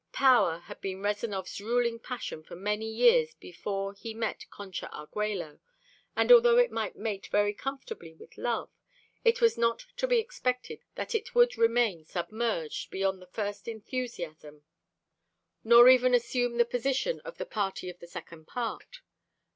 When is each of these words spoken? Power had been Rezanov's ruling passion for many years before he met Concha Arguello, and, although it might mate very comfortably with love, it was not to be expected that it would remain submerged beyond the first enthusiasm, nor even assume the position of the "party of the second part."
Power 0.13 0.61
had 0.61 0.81
been 0.81 1.03
Rezanov's 1.03 1.61
ruling 1.61 1.99
passion 1.99 2.41
for 2.41 2.55
many 2.55 2.87
years 2.89 3.35
before 3.35 3.93
he 3.93 4.15
met 4.15 4.49
Concha 4.49 4.89
Arguello, 4.91 5.59
and, 6.15 6.31
although 6.31 6.57
it 6.57 6.71
might 6.71 6.95
mate 6.95 7.27
very 7.27 7.53
comfortably 7.53 8.11
with 8.15 8.35
love, 8.35 8.71
it 9.23 9.41
was 9.41 9.59
not 9.59 9.85
to 9.97 10.07
be 10.07 10.17
expected 10.17 10.79
that 10.95 11.13
it 11.13 11.35
would 11.35 11.55
remain 11.55 12.03
submerged 12.03 12.89
beyond 12.89 13.21
the 13.21 13.27
first 13.27 13.67
enthusiasm, 13.67 14.63
nor 15.63 15.87
even 15.87 16.15
assume 16.15 16.57
the 16.57 16.65
position 16.65 17.19
of 17.19 17.37
the 17.37 17.45
"party 17.45 17.87
of 17.87 17.99
the 17.99 18.07
second 18.07 18.47
part." 18.47 19.01